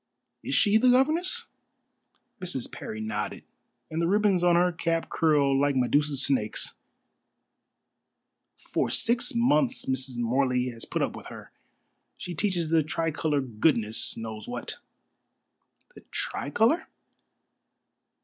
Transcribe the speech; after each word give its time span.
"Is 0.41 0.55
she 0.55 0.77
the 0.77 0.89
governess?" 0.89 1.45
Mrs. 2.43 2.71
Parry 2.71 2.99
nodded, 2.99 3.43
and 3.91 4.01
the 4.01 4.07
ribbons 4.07 4.43
on 4.43 4.55
her 4.55 4.71
cap 4.71 5.09
curled 5.11 5.59
like 5.59 5.75
Medusa's 5.75 6.23
snakes. 6.25 6.73
"For 8.57 8.89
six 8.89 9.35
months 9.35 9.85
Mrs. 9.85 10.17
Morley 10.17 10.69
has 10.69 10.85
put 10.85 11.03
up 11.03 11.15
with 11.15 11.27
her. 11.27 11.51
She 12.17 12.33
teaches 12.33 12.69
the 12.69 12.81
Tricolor 12.81 13.41
goodness 13.41 14.17
knows 14.17 14.47
what." 14.47 14.77
"The 15.93 16.01
Tricolor?" 16.11 16.87